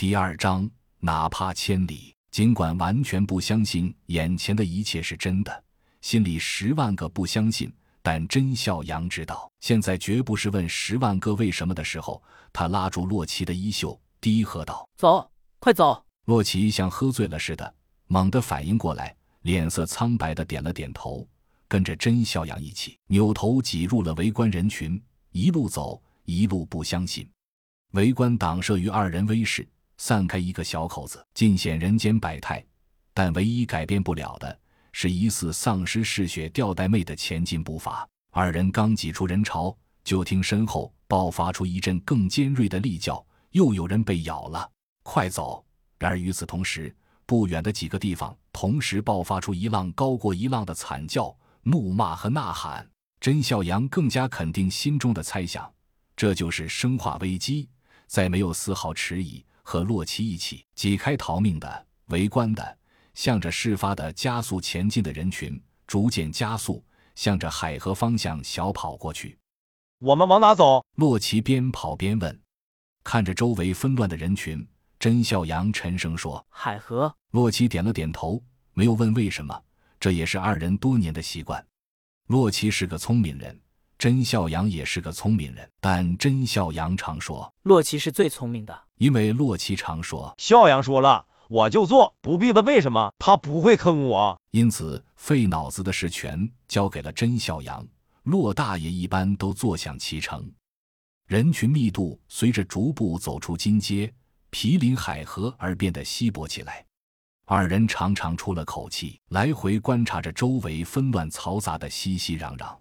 [0.00, 0.66] 第二章，
[0.98, 5.64] 哪怕千里，尽管完全不相信眼前的一切是真的，
[6.00, 12.22] 心里十万个不相信，但甄孝阳知道，现在绝不是问十万个为什么的时候。
[12.50, 17.74] 他拉住洛奇的衣袖，低喝道：“走，快走！”洛奇像喝醉了似的，
[18.06, 21.28] 猛地反应过来，脸色苍白的点了点头，
[21.68, 24.98] 跟着甄孝阳一起扭头挤入了围观人群，
[25.32, 27.28] 一路走，一路不相信。
[27.90, 29.68] 围观党慑于二人威势。
[30.00, 32.64] 散开一个小口子，尽显人间百态，
[33.12, 34.58] 但唯一改变不了的
[34.92, 38.08] 是疑似丧尸嗜血吊带妹的前进步伐。
[38.30, 44.66] 二人刚挤出人潮，就听身后爆发出一阵更尖锐的厉叫，又有人被咬了，
[45.02, 45.62] 快走！
[45.98, 52.88] 然而与此同时，不远的几个地方同时爆发出一浪高过一浪的惨叫、怒骂和呐喊。
[53.20, 55.70] 甄孝阳更加肯定心中的猜想，
[56.16, 57.68] 这就是生化危机，
[58.06, 59.44] 再没有丝毫迟疑。
[59.62, 62.78] 和洛奇一起挤开逃命的、围观的，
[63.14, 66.84] 向着事发的加速前进的人群，逐渐加速，
[67.14, 69.38] 向着海河方向小跑过去。
[69.98, 70.84] 我们往哪走？
[70.96, 72.40] 洛奇边跑边问。
[73.02, 74.66] 看着周围纷乱的人群，
[74.98, 78.42] 甄笑阳沉声说：“海河。”洛奇点了点头，
[78.74, 79.62] 没有问为什么，
[79.98, 81.66] 这也是二人多年的习惯。
[82.26, 83.60] 洛奇是个聪明人。
[84.00, 94.40] 甄孝阳也是个聪明人，但甄孝阳常说洛奇是最聪明的，因为洛奇常说孝阳说了我就做，不必问为什么，他不会坑我。
[94.52, 97.86] 因此，费脑子的事全交给了甄孝阳。
[98.22, 100.50] 骆大爷一般都坐享其成。
[101.26, 104.10] 人群密度随着逐步走出金街、
[104.48, 106.86] 毗邻海河而变得稀薄起来。
[107.44, 112.74] 二人长长出了口气，来回观察着周围纷乱嘈杂的熙熙攘攘。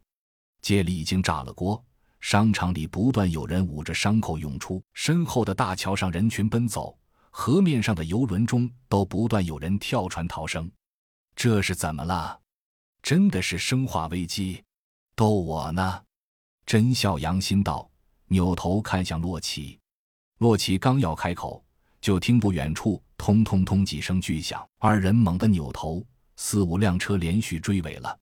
[0.62, 1.84] 街里已经炸了锅，
[2.20, 6.98] 商场里不断有人捂着伤口涌出，身后的大桥上人群奔走，
[7.30, 10.70] 河面上的游轮中都不断有人跳船逃生。
[11.36, 12.40] 这是怎么了？
[13.02, 14.62] 真的是生化危机？
[15.16, 16.02] 逗我呢？
[16.66, 17.90] 甄孝阳心道，
[18.28, 19.80] 扭头看向洛奇。
[20.40, 21.64] 洛奇刚要开口，
[22.02, 26.06] 就听不远处“通通通”几声巨响，二人猛地扭头，
[26.36, 28.18] 四五辆车连续追尾了。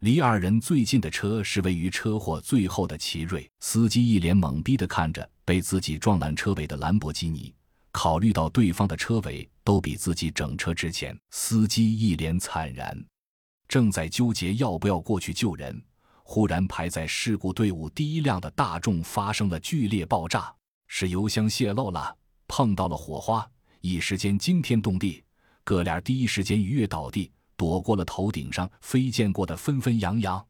[0.00, 7.54] 离二人最近的车是位于车祸最后的奇瑞，司机一脸懵逼地看着被自己撞烂车尾的兰博基尼。
[7.92, 12.98] 考虑到对方的车尾都比自己整车值钱，司机一脸惨然，
[13.68, 15.78] 正在纠结要不要过去救人。
[16.22, 20.50] 忽然，排在事故队伍第一辆的大众发生了剧烈爆炸，
[20.88, 22.16] 是油箱泄漏了，
[22.48, 23.46] 碰到了火花，
[23.82, 25.22] 一时间惊天动地，
[25.62, 27.30] 哥俩第一时间一跃倒地。
[27.60, 30.49] 躲过了头顶上飞溅过的纷纷扬扬。